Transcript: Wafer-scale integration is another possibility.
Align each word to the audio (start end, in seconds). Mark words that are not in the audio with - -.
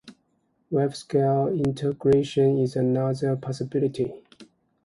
Wafer-scale 0.71 1.59
integration 1.63 2.57
is 2.57 2.75
another 2.75 3.35
possibility. 3.35 4.11